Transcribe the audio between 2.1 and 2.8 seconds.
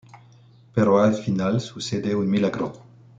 un milagro...